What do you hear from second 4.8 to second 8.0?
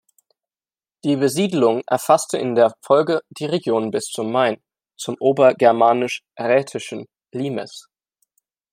zum Obergermanisch-Raetischen Limes.